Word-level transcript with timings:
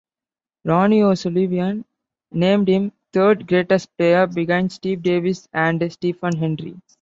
Ronnie 0.65 1.03
O'Sullivan 1.03 1.85
named 2.31 2.67
him 2.69 2.91
third 3.13 3.45
greatest 3.45 3.95
player, 3.97 4.25
behind 4.25 4.71
Steve 4.71 5.03
Davis 5.03 5.47
and 5.53 5.93
Stephen 5.93 6.37
Hendry. 6.37 6.75